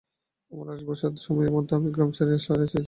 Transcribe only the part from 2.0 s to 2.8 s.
ছাড়িয়া শহরে আসিয়াছিলাম।